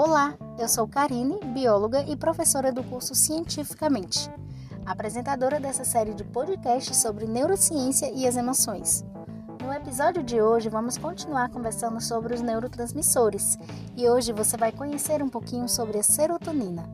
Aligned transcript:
Olá, 0.00 0.38
eu 0.56 0.68
sou 0.68 0.86
Karine, 0.86 1.40
bióloga 1.46 2.02
e 2.02 2.16
professora 2.16 2.70
do 2.70 2.84
curso 2.84 3.16
Cientificamente, 3.16 4.30
apresentadora 4.86 5.58
dessa 5.58 5.84
série 5.84 6.14
de 6.14 6.22
podcasts 6.22 6.98
sobre 6.98 7.26
neurociência 7.26 8.08
e 8.14 8.24
as 8.24 8.36
emoções. 8.36 9.02
No 9.60 9.72
episódio 9.72 10.22
de 10.22 10.40
hoje, 10.40 10.68
vamos 10.68 10.96
continuar 10.96 11.50
conversando 11.50 12.00
sobre 12.00 12.32
os 12.32 12.40
neurotransmissores 12.40 13.58
e 13.96 14.08
hoje 14.08 14.32
você 14.32 14.56
vai 14.56 14.70
conhecer 14.70 15.20
um 15.20 15.28
pouquinho 15.28 15.68
sobre 15.68 15.98
a 15.98 16.02
serotonina. 16.04 16.88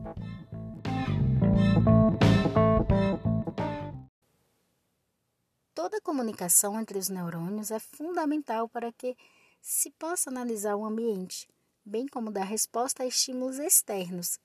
Toda 5.75 6.01
comunicação 6.01 6.79
entre 6.79 6.97
os 6.97 7.09
neurônios 7.09 7.69
é 7.69 7.77
fundamental 7.77 8.67
para 8.67 8.91
que 8.91 9.15
se 9.61 9.91
possa 9.91 10.31
analisar 10.31 10.75
o 10.75 10.83
ambiente, 10.83 11.47
bem 11.85 12.07
como 12.07 12.31
dar 12.31 12.43
resposta 12.43 13.03
a 13.03 13.05
estímulos 13.05 13.59
externos. 13.59 14.39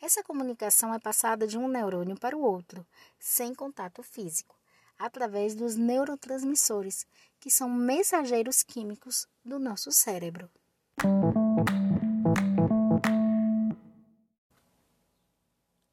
Essa 0.00 0.22
comunicação 0.22 0.94
é 0.94 0.98
passada 0.98 1.46
de 1.46 1.58
um 1.58 1.66
neurônio 1.66 2.18
para 2.18 2.36
o 2.36 2.42
outro, 2.42 2.86
sem 3.18 3.54
contato 3.54 4.02
físico, 4.02 4.54
através 4.98 5.54
dos 5.54 5.76
neurotransmissores, 5.76 7.06
que 7.40 7.50
são 7.50 7.68
mensageiros 7.68 8.62
químicos 8.62 9.26
do 9.44 9.58
nosso 9.58 9.90
cérebro. 9.90 10.50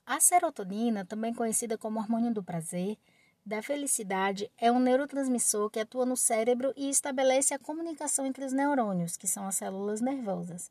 A 0.05 0.19
serotonina, 0.19 1.05
também 1.05 1.33
conhecida 1.33 1.77
como 1.77 1.99
hormônio 1.99 2.33
do 2.33 2.43
prazer, 2.43 2.97
da 3.43 3.63
felicidade 3.63 4.51
é 4.57 4.71
um 4.71 4.79
neurotransmissor 4.79 5.69
que 5.69 5.79
atua 5.79 6.05
no 6.05 6.15
cérebro 6.15 6.71
e 6.75 6.89
estabelece 6.89 7.53
a 7.53 7.59
comunicação 7.59 8.25
entre 8.25 8.45
os 8.45 8.53
neurônios, 8.53 9.17
que 9.17 9.27
são 9.27 9.47
as 9.47 9.55
células 9.55 9.99
nervosas. 9.99 10.69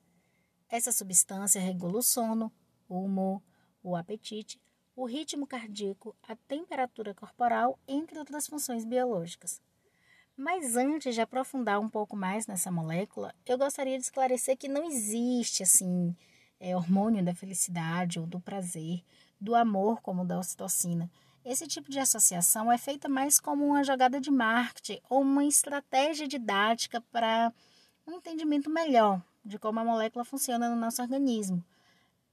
Essa 0.71 0.93
substância 0.93 1.61
regula 1.61 1.99
o 1.99 2.03
sono, 2.03 2.53
o 2.89 3.03
humor, 3.03 3.43
o 3.83 3.97
apetite, 3.97 4.61
o 4.95 5.05
ritmo 5.05 5.45
cardíaco, 5.45 6.15
a 6.23 6.37
temperatura 6.37 7.13
corporal, 7.13 7.77
entre 7.89 8.17
outras 8.17 8.47
funções 8.47 8.85
biológicas. 8.85 9.61
Mas 10.37 10.77
antes 10.77 11.17
de 11.17 11.21
aprofundar 11.21 11.81
um 11.81 11.89
pouco 11.89 12.17
mais 12.17 12.47
nessa 12.47 12.71
molécula, 12.71 13.35
eu 13.45 13.59
gostaria 13.59 13.99
de 13.99 14.05
esclarecer 14.05 14.57
que 14.57 14.69
não 14.69 14.85
existe 14.85 15.65
assim 15.65 16.15
é, 16.61 16.77
hormônio 16.77 17.25
da 17.25 17.35
felicidade 17.35 18.21
ou 18.21 18.27
do 18.27 18.39
prazer, 18.41 19.03
do 19.41 19.57
amor 19.57 20.01
como 20.01 20.25
da 20.25 20.39
ocitocina. 20.39 21.11
Esse 21.45 21.67
tipo 21.67 21.91
de 21.91 21.99
associação 21.99 22.71
é 22.71 22.79
feita 22.79 23.09
mais 23.09 23.41
como 23.41 23.67
uma 23.67 23.83
jogada 23.83 24.21
de 24.21 24.31
marketing 24.31 25.01
ou 25.09 25.23
uma 25.23 25.45
estratégia 25.45 26.29
didática 26.29 27.01
para 27.11 27.53
um 28.07 28.13
entendimento 28.13 28.71
melhor 28.71 29.21
de 29.45 29.59
como 29.59 29.81
a 29.81 29.85
molécula 29.85 30.25
funciona 30.25 30.69
no 30.69 30.77
nosso 30.77 31.03
organismo. 31.03 31.65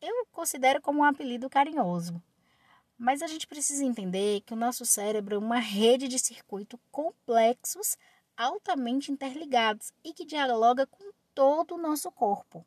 Eu 0.01 0.27
considero 0.31 0.81
como 0.81 0.99
um 0.99 1.03
apelido 1.03 1.49
carinhoso. 1.49 2.21
Mas 2.97 3.21
a 3.21 3.27
gente 3.27 3.45
precisa 3.45 3.83
entender 3.83 4.41
que 4.41 4.53
o 4.53 4.57
nosso 4.57 4.85
cérebro 4.85 5.35
é 5.35 5.37
uma 5.37 5.59
rede 5.59 6.07
de 6.07 6.17
circuitos 6.17 6.79
complexos, 6.91 7.97
altamente 8.35 9.11
interligados 9.11 9.91
e 10.03 10.13
que 10.13 10.25
dialoga 10.25 10.87
com 10.87 11.11
todo 11.33 11.75
o 11.75 11.77
nosso 11.77 12.11
corpo. 12.11 12.65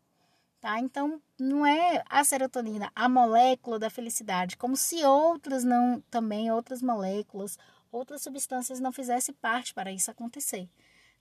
Tá? 0.60 0.78
Então, 0.78 1.20
não 1.38 1.64
é 1.64 2.04
a 2.08 2.22
serotonina, 2.22 2.92
a 2.94 3.08
molécula 3.08 3.78
da 3.78 3.88
felicidade, 3.88 4.58
como 4.58 4.76
se 4.76 5.02
outras 5.04 5.64
não, 5.64 6.02
também 6.10 6.52
outras 6.52 6.82
moléculas, 6.82 7.58
outras 7.90 8.22
substâncias 8.22 8.78
não 8.78 8.92
fizessem 8.92 9.34
parte 9.34 9.72
para 9.72 9.90
isso 9.90 10.10
acontecer, 10.10 10.68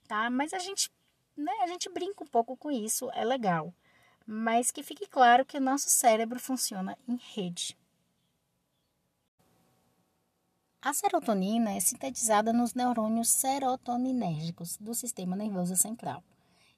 tá? 0.08 0.30
Mas 0.30 0.54
a 0.54 0.60
gente, 0.60 0.92
né, 1.40 1.54
a 1.64 1.68
gente 1.68 1.90
brinca 1.90 2.24
um 2.24 2.28
pouco 2.28 2.56
com 2.58 2.70
isso, 2.70 3.10
é 3.14 3.24
legal. 3.24 3.74
Mas 4.26 4.70
que 4.70 4.84
fique 4.84 5.08
claro 5.08 5.46
que 5.46 5.58
o 5.58 5.62
nosso 5.62 5.90
cérebro 5.90 6.40
funciona 6.40 6.98
em 7.08 7.16
rede. 7.16 7.78
A 10.82 10.94
serotonina 10.94 11.74
é 11.74 11.80
sintetizada 11.80 12.54
nos 12.54 12.74
neurônios 12.74 13.30
serotoninérgicos 13.30 14.78
do 14.78 14.94
sistema 14.94 15.36
nervoso 15.36 15.76
central 15.76 16.24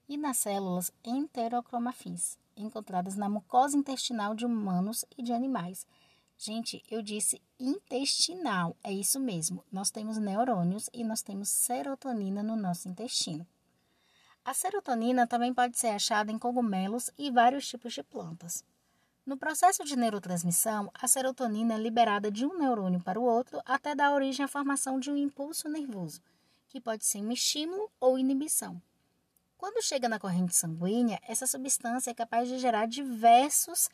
e 0.08 0.18
nas 0.18 0.38
células 0.38 0.92
enterocromafins, 1.04 2.38
encontradas 2.56 3.16
na 3.16 3.30
mucosa 3.30 3.78
intestinal 3.78 4.34
de 4.34 4.46
humanos 4.46 5.06
e 5.18 5.22
de 5.22 5.34
animais. 5.34 5.86
Gente, 6.38 6.84
eu 6.90 7.02
disse 7.04 7.42
intestinal, 7.60 8.76
é 8.84 8.92
isso 8.92 9.20
mesmo. 9.20 9.64
Nós 9.72 9.92
temos 9.92 10.18
neurônios 10.18 10.90
e 10.92 11.04
nós 11.04 11.22
temos 11.22 11.50
serotonina 11.50 12.42
no 12.42 12.56
nosso 12.56 12.90
intestino. 12.90 13.46
A 14.44 14.56
serotonina 14.56 15.28
também 15.28 15.54
pode 15.54 15.78
ser 15.78 15.90
achada 15.90 16.32
em 16.32 16.40
cogumelos 16.40 17.12
e 17.16 17.30
vários 17.30 17.68
tipos 17.68 17.94
de 17.94 18.02
plantas. 18.02 18.64
No 19.24 19.38
processo 19.38 19.84
de 19.84 19.96
neurotransmissão, 19.96 20.92
a 20.96 21.08
serotonina 21.08 21.76
é 21.76 21.78
liberada 21.78 22.32
de 22.32 22.44
um 22.44 22.58
neurônio 22.58 23.00
para 23.02 23.20
o 23.20 23.24
outro 23.24 23.62
até 23.64 23.94
dar 23.94 24.12
origem 24.12 24.44
à 24.44 24.48
formação 24.48 25.00
de 25.00 25.12
um 25.12 25.16
impulso 25.16 25.70
nervoso, 25.70 26.22
que 26.68 26.82
pode 26.82 27.06
ser 27.06 27.20
um 27.20 27.32
estímulo 27.32 27.92
ou 28.00 28.18
inibição. 28.18 28.82
Quando 29.60 29.84
chega 29.84 30.10
na 30.10 30.20
corrente 30.20 30.56
sanguínea, 30.56 31.20
essa 31.28 31.46
substância 31.46 32.10
é 32.10 32.16
capaz 32.16 32.50
de 32.50 32.58
gerar 32.58 32.88
diversos 32.88 33.92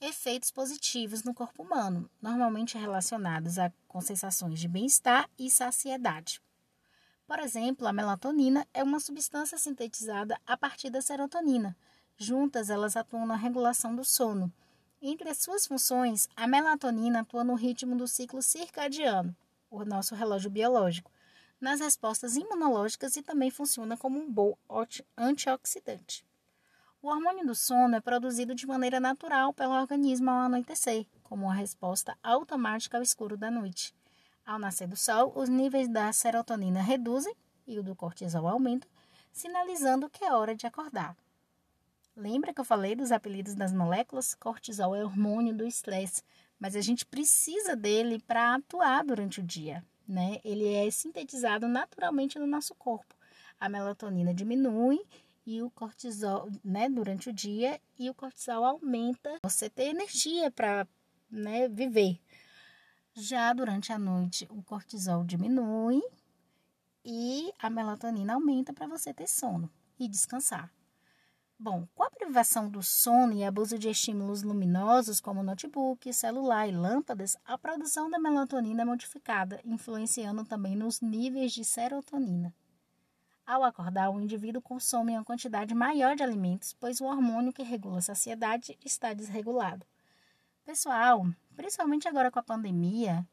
efeitos 0.00 0.50
positivos 0.50 1.22
no 1.22 1.34
corpo 1.34 1.62
humano, 1.62 2.08
normalmente 2.20 2.78
relacionados 2.78 3.58
a, 3.58 3.70
com 3.86 4.00
sensações 4.00 4.58
de 4.58 4.68
bem-estar 4.68 5.28
e 5.38 5.50
saciedade. 5.50 6.40
Por 7.26 7.40
exemplo, 7.40 7.88
a 7.88 7.92
melatonina 7.92 8.66
é 8.72 8.84
uma 8.84 9.00
substância 9.00 9.58
sintetizada 9.58 10.40
a 10.46 10.56
partir 10.56 10.90
da 10.90 11.02
serotonina. 11.02 11.76
Juntas, 12.16 12.70
elas 12.70 12.96
atuam 12.96 13.26
na 13.26 13.34
regulação 13.34 13.96
do 13.96 14.04
sono. 14.04 14.52
Entre 15.02 15.28
as 15.28 15.38
suas 15.38 15.66
funções, 15.66 16.28
a 16.36 16.46
melatonina 16.46 17.20
atua 17.20 17.42
no 17.42 17.54
ritmo 17.54 17.96
do 17.96 18.06
ciclo 18.06 18.40
circadiano, 18.40 19.36
o 19.68 19.84
nosso 19.84 20.14
relógio 20.14 20.48
biológico, 20.48 21.10
nas 21.60 21.80
respostas 21.80 22.36
imunológicas 22.36 23.16
e 23.16 23.22
também 23.22 23.50
funciona 23.50 23.96
como 23.96 24.20
um 24.20 24.30
bom 24.30 24.56
antioxidante. 25.18 26.24
O 27.02 27.08
hormônio 27.08 27.44
do 27.44 27.54
sono 27.54 27.96
é 27.96 28.00
produzido 28.00 28.54
de 28.54 28.66
maneira 28.66 29.00
natural 29.00 29.52
pelo 29.52 29.74
organismo 29.74 30.30
ao 30.30 30.42
anoitecer, 30.42 31.06
como 31.24 31.46
uma 31.46 31.54
resposta 31.54 32.16
automática 32.22 32.96
ao 32.96 33.02
escuro 33.02 33.36
da 33.36 33.50
noite. 33.50 33.94
Ao 34.46 34.58
nascer 34.58 34.86
do 34.86 34.96
sol, 34.96 35.32
os 35.34 35.48
níveis 35.48 35.88
da 35.88 36.12
serotonina 36.12 36.80
reduzem 36.80 37.34
e 37.66 37.78
o 37.78 37.82
do 37.82 37.96
cortisol 37.96 38.46
aumenta, 38.46 38.86
sinalizando 39.32 40.08
que 40.08 40.24
é 40.24 40.32
hora 40.32 40.54
de 40.54 40.66
acordar. 40.66 41.16
Lembra 42.16 42.54
que 42.54 42.60
eu 42.60 42.64
falei 42.64 42.94
dos 42.94 43.12
apelidos 43.12 43.54
das 43.54 43.72
moléculas? 43.72 44.34
Cortisol 44.34 44.94
é 44.94 45.04
hormônio 45.04 45.54
do 45.54 45.66
estresse, 45.66 46.22
mas 46.58 46.76
a 46.76 46.80
gente 46.80 47.04
precisa 47.04 47.76
dele 47.76 48.22
para 48.26 48.54
atuar 48.54 49.04
durante 49.04 49.40
o 49.40 49.42
dia 49.42 49.84
né? 50.06 50.38
Ele 50.44 50.72
é 50.72 50.90
sintetizado 50.90 51.66
naturalmente 51.66 52.38
no 52.38 52.46
nosso 52.46 52.74
corpo. 52.74 53.14
A 53.58 53.68
melatonina 53.68 54.32
diminui 54.32 55.00
e 55.44 55.62
o 55.62 55.70
cortisol, 55.70 56.50
né, 56.64 56.88
durante 56.88 57.30
o 57.30 57.32
dia 57.32 57.80
e 57.98 58.10
o 58.10 58.14
cortisol 58.14 58.64
aumenta. 58.64 59.38
Você 59.42 59.68
ter 59.70 59.84
energia 59.84 60.50
para, 60.50 60.86
né, 61.30 61.68
viver. 61.68 62.18
Já 63.18 63.50
durante 63.54 63.94
a 63.94 63.98
noite, 63.98 64.46
o 64.50 64.62
cortisol 64.62 65.24
diminui 65.24 66.02
e 67.02 67.50
a 67.58 67.70
melatonina 67.70 68.34
aumenta 68.34 68.74
para 68.74 68.86
você 68.86 69.14
ter 69.14 69.26
sono 69.26 69.70
e 69.98 70.06
descansar. 70.06 70.70
Bom, 71.58 71.88
com 71.94 72.02
a 72.02 72.10
privação 72.10 72.68
do 72.68 72.82
sono 72.82 73.32
e 73.32 73.42
abuso 73.42 73.78
de 73.78 73.88
estímulos 73.88 74.42
luminosos 74.42 75.18
como 75.18 75.42
notebook, 75.42 76.12
celular 76.12 76.68
e 76.68 76.72
lâmpadas, 76.72 77.38
a 77.42 77.56
produção 77.56 78.10
da 78.10 78.18
melatonina 78.18 78.82
é 78.82 78.84
modificada, 78.84 79.62
influenciando 79.64 80.44
também 80.44 80.76
nos 80.76 81.00
níveis 81.00 81.52
de 81.52 81.64
serotonina. 81.64 82.54
Ao 83.46 83.64
acordar, 83.64 84.10
o 84.10 84.20
indivíduo 84.20 84.60
consome 84.60 85.12
uma 85.12 85.24
quantidade 85.24 85.74
maior 85.74 86.16
de 86.16 86.22
alimentos, 86.22 86.74
pois 86.74 87.00
o 87.00 87.06
hormônio 87.06 87.50
que 87.50 87.62
regula 87.62 87.96
a 87.96 88.02
saciedade 88.02 88.78
está 88.84 89.14
desregulado. 89.14 89.86
Pessoal, 90.66 91.24
principalmente 91.54 92.08
agora 92.08 92.30
com 92.30 92.40
a 92.40 92.42
pandemia, 92.42 93.26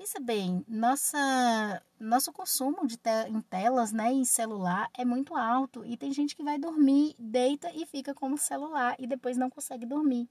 Pensa 0.00 0.18
bem, 0.18 0.64
nossa, 0.66 1.82
nosso 1.98 2.32
consumo 2.32 2.86
de 2.86 2.96
te 2.96 3.10
em 3.28 3.38
telas, 3.42 3.92
né, 3.92 4.10
em 4.10 4.24
celular 4.24 4.88
é 4.96 5.04
muito 5.04 5.36
alto 5.36 5.84
e 5.84 5.94
tem 5.94 6.10
gente 6.10 6.34
que 6.34 6.42
vai 6.42 6.58
dormir, 6.58 7.14
deita 7.18 7.70
e 7.74 7.84
fica 7.84 8.14
com 8.14 8.32
o 8.32 8.38
celular 8.38 8.96
e 8.98 9.06
depois 9.06 9.36
não 9.36 9.50
consegue 9.50 9.84
dormir. 9.84 10.26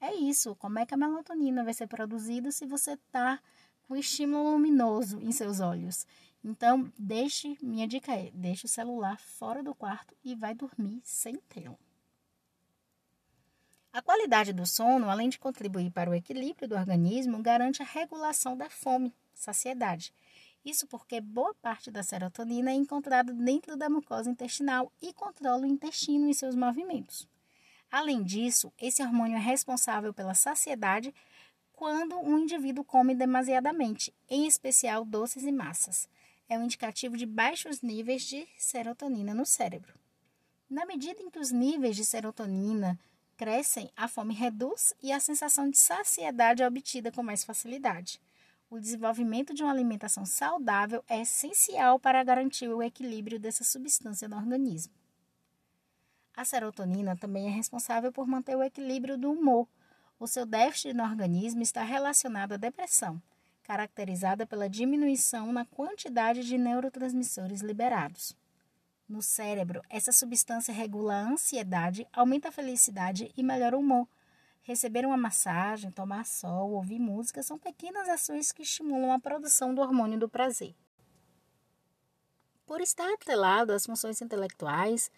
É 0.00 0.14
isso, 0.14 0.54
como 0.54 0.78
é 0.78 0.86
que 0.86 0.94
a 0.94 0.96
melatonina 0.96 1.64
vai 1.64 1.74
ser 1.74 1.88
produzida 1.88 2.52
se 2.52 2.66
você 2.66 2.92
está 2.92 3.40
com 3.82 3.96
estímulo 3.96 4.52
luminoso 4.52 5.20
em 5.20 5.32
seus 5.32 5.58
olhos? 5.58 6.06
Então, 6.44 6.92
deixe, 6.96 7.58
minha 7.60 7.88
dica 7.88 8.14
é, 8.14 8.30
deixe 8.32 8.66
o 8.66 8.68
celular 8.68 9.18
fora 9.18 9.60
do 9.60 9.74
quarto 9.74 10.14
e 10.22 10.36
vai 10.36 10.54
dormir 10.54 11.00
sem 11.02 11.34
tela. 11.48 11.76
A 13.92 14.00
qualidade 14.00 14.52
do 14.52 14.64
sono, 14.64 15.10
além 15.10 15.28
de 15.28 15.38
contribuir 15.38 15.90
para 15.90 16.08
o 16.08 16.14
equilíbrio 16.14 16.68
do 16.68 16.76
organismo, 16.76 17.42
garante 17.42 17.82
a 17.82 17.84
regulação 17.84 18.56
da 18.56 18.70
fome, 18.70 19.12
saciedade. 19.34 20.14
Isso 20.64 20.86
porque 20.86 21.20
boa 21.20 21.52
parte 21.54 21.90
da 21.90 22.00
serotonina 22.00 22.70
é 22.70 22.74
encontrada 22.74 23.32
dentro 23.32 23.76
da 23.76 23.90
mucosa 23.90 24.30
intestinal 24.30 24.92
e 25.02 25.12
controla 25.12 25.62
o 25.62 25.66
intestino 25.66 26.28
e 26.28 26.34
seus 26.34 26.54
movimentos. 26.54 27.28
Além 27.90 28.22
disso, 28.22 28.72
esse 28.80 29.02
hormônio 29.02 29.36
é 29.36 29.40
responsável 29.40 30.14
pela 30.14 30.34
saciedade 30.34 31.12
quando 31.72 32.16
um 32.16 32.38
indivíduo 32.38 32.84
come 32.84 33.12
demasiadamente, 33.12 34.14
em 34.28 34.46
especial 34.46 35.04
doces 35.04 35.42
e 35.42 35.50
massas. 35.50 36.08
É 36.48 36.56
um 36.56 36.62
indicativo 36.62 37.16
de 37.16 37.26
baixos 37.26 37.82
níveis 37.82 38.22
de 38.22 38.46
serotonina 38.56 39.34
no 39.34 39.44
cérebro. 39.44 39.94
Na 40.68 40.86
medida 40.86 41.20
em 41.20 41.28
que 41.28 41.40
os 41.40 41.50
níveis 41.50 41.96
de 41.96 42.04
serotonina 42.04 42.96
crescem, 43.40 43.90
a 43.96 44.06
fome 44.06 44.34
reduz 44.34 44.92
e 45.02 45.10
a 45.10 45.18
sensação 45.18 45.70
de 45.70 45.78
saciedade 45.78 46.62
é 46.62 46.68
obtida 46.68 47.10
com 47.10 47.22
mais 47.22 47.42
facilidade. 47.42 48.20
O 48.68 48.78
desenvolvimento 48.78 49.54
de 49.54 49.62
uma 49.62 49.72
alimentação 49.72 50.26
saudável 50.26 51.02
é 51.08 51.22
essencial 51.22 51.98
para 51.98 52.22
garantir 52.22 52.68
o 52.68 52.82
equilíbrio 52.82 53.40
dessa 53.40 53.64
substância 53.64 54.28
no 54.28 54.36
organismo. 54.36 54.92
A 56.36 56.44
serotonina 56.44 57.16
também 57.16 57.46
é 57.46 57.50
responsável 57.50 58.12
por 58.12 58.28
manter 58.28 58.54
o 58.56 58.62
equilíbrio 58.62 59.16
do 59.16 59.32
humor. 59.32 59.66
O 60.18 60.26
seu 60.26 60.44
déficit 60.44 60.92
no 60.92 61.02
organismo 61.02 61.62
está 61.62 61.82
relacionado 61.82 62.52
à 62.52 62.56
depressão, 62.58 63.22
caracterizada 63.62 64.46
pela 64.46 64.68
diminuição 64.68 65.50
na 65.50 65.64
quantidade 65.64 66.44
de 66.44 66.58
neurotransmissores 66.58 67.62
liberados. 67.62 68.36
No 69.10 69.20
cérebro, 69.20 69.82
essa 69.90 70.12
substância 70.12 70.72
regula 70.72 71.14
a 71.14 71.32
ansiedade, 71.32 72.06
aumenta 72.12 72.46
a 72.48 72.52
felicidade 72.52 73.32
e 73.36 73.42
melhora 73.42 73.76
o 73.76 73.80
humor. 73.80 74.06
Receber 74.62 75.04
uma 75.04 75.16
massagem, 75.16 75.90
tomar 75.90 76.24
sol, 76.24 76.70
ouvir 76.70 77.00
música 77.00 77.42
são 77.42 77.58
pequenas 77.58 78.08
ações 78.08 78.52
que 78.52 78.62
estimulam 78.62 79.10
a 79.10 79.18
produção 79.18 79.74
do 79.74 79.80
hormônio 79.80 80.16
do 80.16 80.28
prazer. 80.28 80.76
Por 82.64 82.80
estar 82.80 83.12
atrelado 83.12 83.72
às 83.72 83.84
funções 83.84 84.22
intelectuais, 84.22 85.10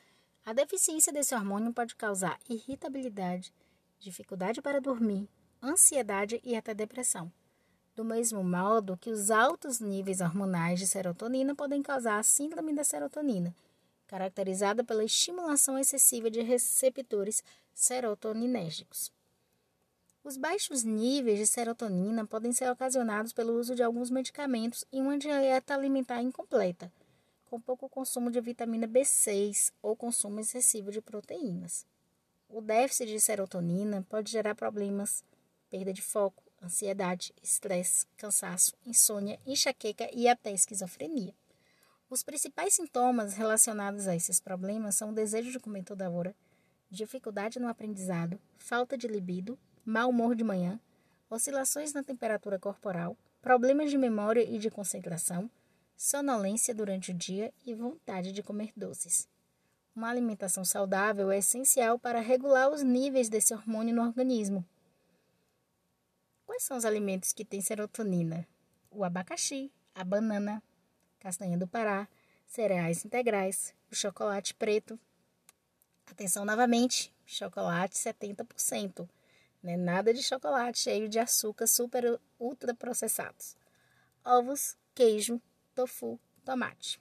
a 0.43 0.55
deficiência 0.55 1.13
desse 1.13 1.35
hormônio 1.35 1.71
pode 1.71 1.95
causar 1.95 2.39
irritabilidade, 2.49 3.53
dificuldade 3.99 4.63
para 4.63 4.81
dormir, 4.81 5.29
ansiedade 5.63 6.41
e 6.43 6.57
até 6.57 6.73
depressão. 6.73 7.31
Do 7.95 8.07
mesmo 8.07 8.43
modo 8.43 8.97
que 8.97 9.11
os 9.11 9.31
altos 9.31 9.81
níveis 9.81 10.23
hormonais 10.23 10.81
de 10.81 10.87
serotonina 10.87 11.55
podem 11.55 11.83
causar 11.83 12.19
a 12.19 12.23
síndrome 12.23 12.75
da 12.75 12.85
serotonina, 12.85 13.55
caracterizada 14.13 14.85
pela 14.85 15.03
estimulação 15.03 15.79
excessiva 15.79 16.31
de 16.31 16.43
receptores 16.43 17.43
serotoninérgicos. 17.73 19.11
Os 20.23 20.37
baixos 20.37 20.85
níveis 20.85 21.39
de 21.39 21.47
serotonina 21.47 22.27
podem 22.27 22.53
ser 22.53 22.71
ocasionados 22.71 23.33
pelo 23.33 23.59
uso 23.59 23.75
de 23.75 23.83
alguns 23.83 24.11
medicamentos 24.11 24.85
e 24.93 25.01
uma 25.01 25.17
dieta 25.17 25.73
alimentar 25.73 26.21
incompleta 26.21 26.93
com 27.47 27.59
pouco 27.59 27.89
consumo 27.89 28.31
de 28.31 28.39
vitamina 28.39 28.87
B6 28.87 29.73
ou 29.83 29.97
consumo 29.97 30.41
excessivo 30.41 30.91
de 30.91 31.01
proteínas. 31.01 31.87
O 32.51 32.61
déficit 32.61 33.07
de 33.07 33.19
serotonina 33.19 34.05
pode 34.11 34.31
gerar 34.31 34.55
problemas, 34.55 35.25
perda 35.71 35.91
de 35.91 36.03
foco, 36.03 36.43
ansiedade, 36.63 37.35
estresse, 37.43 38.07
cansaço, 38.19 38.75
insônia, 38.85 39.41
enxaqueca 39.47 40.11
e 40.13 40.29
até 40.29 40.53
esquizofrenia. 40.53 41.35
Os 42.13 42.23
principais 42.23 42.75
sintomas 42.75 43.33
relacionados 43.33 44.07
a 44.07 44.15
esses 44.15 44.39
problemas 44.39 44.97
são 44.97 45.09
o 45.09 45.15
desejo 45.15 45.51
de 45.51 45.59
comer 45.59 45.83
toda 45.83 46.11
hora, 46.11 46.37
dificuldade 46.91 47.59
no 47.59 47.67
aprendizado, 47.67 48.39
falta 48.59 48.99
de 48.99 49.09
libido, 49.09 49.59
mau 49.83 50.11
humor 50.11 50.35
de 50.35 50.45
manhã, 50.45 50.79
oscilações 51.31 51.95
na 51.95 52.03
temperatura 52.03 52.59
corporal, 52.59 53.17
problemas 53.41 53.91
de 53.91 53.97
memória 53.97 54.43
e 54.43 54.59
de 54.59 54.71
concentração, 54.71 55.51
sonolência 55.97 56.75
durante 56.75 57.13
o 57.13 57.15
dia 57.15 57.51
e 57.65 57.75
vontade 57.75 58.31
de 58.31 58.43
comer 58.43 58.75
doces. 58.77 59.27
Uma 59.97 60.11
alimentação 60.11 60.67
saudável 60.67 61.33
é 61.33 61.39
essencial 61.39 61.99
para 61.99 62.21
regular 62.21 62.71
os 62.71 62.83
níveis 62.83 63.31
desse 63.31 63.55
hormônio 63.55 63.95
no 63.95 64.03
organismo. 64.03 64.63
Quais 66.45 66.63
são 66.63 66.77
os 66.77 66.85
alimentos 66.85 67.33
que 67.33 67.43
têm 67.43 67.63
serotonina? 67.63 68.47
O 68.91 69.03
abacaxi, 69.03 69.73
a 69.95 70.05
banana, 70.05 70.63
castanha 71.23 71.57
do 71.57 71.69
Pará, 71.69 72.09
cereais 72.49 73.05
integrais, 73.05 73.73
o 73.93 73.95
chocolate 73.95 74.53
preto. 74.55 74.99
Atenção 76.11 76.45
novamente, 76.45 77.15
chocolate 77.25 77.97
70%. 77.97 79.09
Né? 79.63 79.77
Nada 79.77 80.13
de 80.13 80.21
chocolate 80.21 80.81
cheio 80.81 81.09
de 81.09 81.21
açúcar 81.21 81.69
super 81.69 82.21
ultra 82.41 82.75
processados. 82.75 83.57
Ovos, 84.25 84.77
queijo, 84.97 85.41
tofu, 85.77 86.19
tomate. 86.45 87.01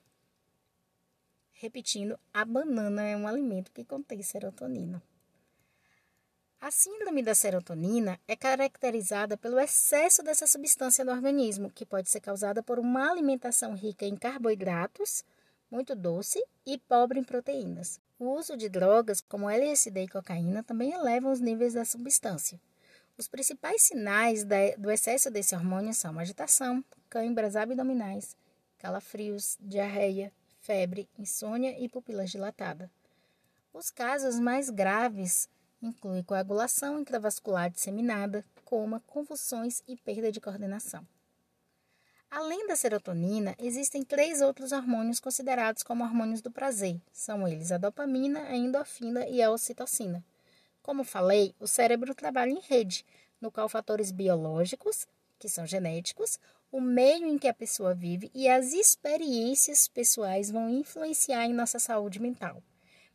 Repetindo, 1.54 2.18
a 2.32 2.46
banana 2.46 3.02
é 3.02 3.18
um 3.18 3.28
alimento 3.28 3.72
que 3.72 3.84
contém 3.84 4.22
serotonina. 4.22 5.02
A 6.62 6.70
síndrome 6.70 7.24
da 7.24 7.34
serotonina 7.34 8.20
é 8.28 8.36
caracterizada 8.36 9.36
pelo 9.36 9.60
excesso 9.60 10.22
dessa 10.22 10.46
substância 10.46 11.04
no 11.04 11.12
organismo, 11.12 11.72
que 11.72 11.84
pode 11.84 12.08
ser 12.08 12.20
causada 12.20 12.62
por 12.62 12.78
uma 12.78 13.10
alimentação 13.10 13.74
rica 13.74 14.06
em 14.06 14.16
carboidratos, 14.16 15.26
muito 15.72 15.96
doce 15.96 16.40
e 16.64 16.78
pobre 16.78 17.20
em 17.20 17.24
proteínas. 17.24 18.00
O 18.20 18.26
uso 18.38 18.56
de 18.56 18.70
drogas 18.70 19.22
como 19.22 19.50
LSD 19.50 20.04
e 20.04 20.08
cocaína 20.08 20.62
também 20.62 20.92
elevam 20.92 21.32
os 21.32 21.40
níveis 21.40 21.74
da 21.74 21.84
substância. 21.84 22.62
Os 23.18 23.28
principais 23.28 23.82
sinais 23.82 24.46
do 24.78 24.92
excesso 24.92 25.32
desse 25.32 25.56
hormônio 25.56 25.96
são 25.96 26.20
agitação, 26.20 26.86
câimbras 27.10 27.56
abdominais, 27.56 28.38
calafrios, 28.78 29.58
diarreia, 29.60 30.32
febre, 30.60 31.10
insônia 31.18 31.76
e 31.80 31.90
pupilas 31.90 32.30
dilatadas. 32.30 32.88
Os 33.74 33.90
casos 33.90 34.40
mais 34.40 34.70
graves 34.70 35.50
incluem 35.82 36.24
coagulação 36.24 37.00
intravascular 37.00 37.70
disseminada, 37.70 38.46
coma, 38.64 39.02
convulsões 39.08 39.82
e 39.88 39.98
perda 39.98 40.32
de 40.32 40.40
coordenação. 40.40 41.06
Além 42.30 42.66
da 42.66 42.78
serotonina, 42.78 43.56
existem 43.60 44.04
três 44.04 44.40
outros 44.42 44.72
hormônios 44.72 45.20
considerados 45.20 45.84
como 45.84 46.04
hormônios 46.04 46.42
do 46.42 46.50
prazer. 46.50 46.98
São 47.12 47.46
eles 47.46 47.74
a 47.74 47.78
dopamina, 47.78 48.44
a 48.44 48.56
endorfina 48.56 49.28
e 49.28 49.42
a 49.42 49.52
ocitocina. 49.52 50.24
Como 50.82 51.04
falei, 51.04 51.54
o 51.60 51.68
cérebro 51.68 52.16
trabalha 52.16 52.52
em 52.52 52.62
rede, 52.62 53.06
no 53.42 53.52
qual 53.52 53.68
fatores 53.68 54.12
biológicos, 54.12 55.06
que 55.38 55.50
são 55.50 55.68
genéticos, 55.68 56.40
o 56.72 56.80
meio 56.80 57.28
em 57.28 57.38
que 57.38 57.50
a 57.50 57.54
pessoa 57.54 57.94
vive 57.94 58.32
e 58.34 58.48
as 58.48 58.72
experiências 58.72 59.90
pessoais 59.90 60.50
vão 60.50 60.70
influenciar 60.70 61.46
em 61.46 61.54
nossa 61.54 61.80
saúde 61.80 62.22
mental. 62.22 62.64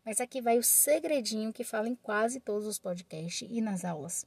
Mas 0.06 0.20
aqui 0.20 0.40
vai 0.40 0.56
o 0.56 0.62
segredinho 0.62 1.52
que 1.52 1.64
fala 1.64 1.88
em 1.88 1.96
quase 1.96 2.38
todos 2.38 2.64
os 2.64 2.78
podcasts 2.78 3.48
e 3.50 3.60
nas 3.60 3.84
aulas. 3.84 4.24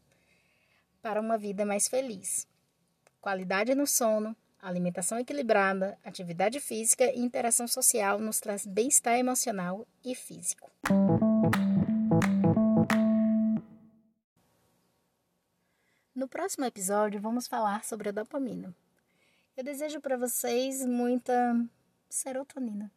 Para 1.01 1.21
uma 1.21 1.37
vida 1.37 1.65
mais 1.65 1.87
feliz. 1.87 2.45
Qualidade 3.21 3.73
no 3.73 3.87
sono, 3.87 4.35
alimentação 4.61 5.17
equilibrada, 5.17 5.97
atividade 6.03 6.59
física 6.59 7.05
e 7.05 7.19
interação 7.19 7.65
social 7.65 8.19
nos 8.19 8.41
traz 8.41 8.65
bem-estar 8.65 9.17
emocional 9.17 9.87
e 10.03 10.13
físico. 10.13 10.69
No 16.13 16.27
próximo 16.27 16.65
episódio, 16.65 17.21
vamos 17.21 17.47
falar 17.47 17.85
sobre 17.85 18.09
a 18.09 18.11
dopamina. 18.11 18.75
Eu 19.55 19.63
desejo 19.63 20.01
para 20.01 20.17
vocês 20.17 20.85
muita 20.85 21.33
serotonina. 22.09 22.91